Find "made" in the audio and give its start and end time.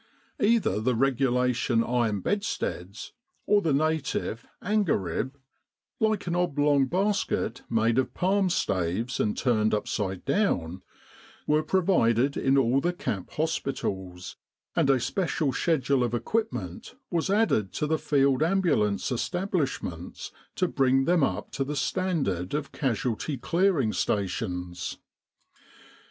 7.69-7.99